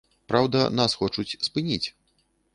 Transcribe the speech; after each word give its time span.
Праўда, 0.31 0.61
нас 0.79 0.97
хочуць 1.03 1.37
спыніць. 1.51 1.87